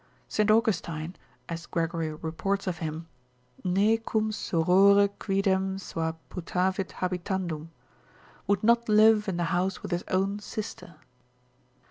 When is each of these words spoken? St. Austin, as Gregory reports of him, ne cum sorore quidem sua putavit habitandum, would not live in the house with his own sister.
St. 0.27 0.49
Austin, 0.49 1.15
as 1.47 1.67
Gregory 1.67 2.11
reports 2.11 2.65
of 2.65 2.79
him, 2.79 3.07
ne 3.63 3.97
cum 3.99 4.31
sorore 4.31 5.07
quidem 5.19 5.79
sua 5.79 6.13
putavit 6.31 6.93
habitandum, 6.93 7.67
would 8.47 8.63
not 8.63 8.89
live 8.89 9.27
in 9.27 9.37
the 9.37 9.43
house 9.53 9.83
with 9.83 9.91
his 9.91 10.03
own 10.07 10.39
sister. 10.39 10.95